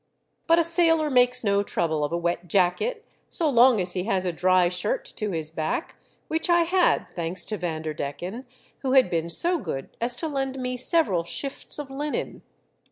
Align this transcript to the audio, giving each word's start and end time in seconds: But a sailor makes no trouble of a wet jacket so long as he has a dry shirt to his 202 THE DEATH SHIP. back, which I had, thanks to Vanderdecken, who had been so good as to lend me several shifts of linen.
But 0.47 0.57
a 0.57 0.63
sailor 0.63 1.11
makes 1.11 1.43
no 1.43 1.61
trouble 1.61 2.03
of 2.03 2.11
a 2.11 2.17
wet 2.17 2.47
jacket 2.47 3.05
so 3.29 3.47
long 3.47 3.79
as 3.79 3.93
he 3.93 4.05
has 4.05 4.25
a 4.25 4.31
dry 4.33 4.67
shirt 4.67 5.05
to 5.05 5.29
his 5.29 5.51
202 5.51 5.51
THE 5.51 5.51
DEATH 5.51 5.51
SHIP. 5.51 5.55
back, 5.55 5.95
which 6.27 6.49
I 6.49 6.61
had, 6.61 7.07
thanks 7.15 7.45
to 7.45 7.57
Vanderdecken, 7.59 8.47
who 8.79 8.93
had 8.93 9.11
been 9.11 9.29
so 9.29 9.59
good 9.59 9.95
as 10.01 10.15
to 10.15 10.27
lend 10.27 10.57
me 10.57 10.75
several 10.75 11.23
shifts 11.23 11.77
of 11.77 11.91
linen. 11.91 12.41